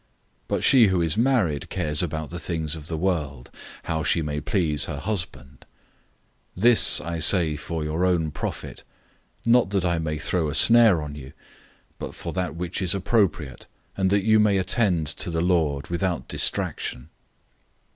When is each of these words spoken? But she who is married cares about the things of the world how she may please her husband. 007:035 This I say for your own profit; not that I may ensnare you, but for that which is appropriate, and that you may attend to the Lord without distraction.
But 0.47 0.63
she 0.63 0.87
who 0.87 0.99
is 0.99 1.15
married 1.15 1.69
cares 1.69 2.01
about 2.01 2.31
the 2.31 2.39
things 2.39 2.75
of 2.75 2.87
the 2.87 2.97
world 2.97 3.51
how 3.83 4.01
she 4.03 4.23
may 4.23 4.41
please 4.41 4.85
her 4.85 4.97
husband. 4.97 5.63
007:035 6.57 6.61
This 6.63 6.99
I 7.01 7.19
say 7.19 7.55
for 7.55 7.83
your 7.83 8.03
own 8.03 8.31
profit; 8.31 8.81
not 9.45 9.69
that 9.69 9.85
I 9.85 9.99
may 9.99 10.13
ensnare 10.13 11.07
you, 11.11 11.33
but 11.99 12.15
for 12.15 12.33
that 12.33 12.55
which 12.55 12.81
is 12.81 12.95
appropriate, 12.95 13.67
and 13.95 14.09
that 14.09 14.23
you 14.23 14.39
may 14.39 14.57
attend 14.57 15.05
to 15.05 15.29
the 15.29 15.39
Lord 15.39 15.89
without 15.89 16.27
distraction. 16.27 17.09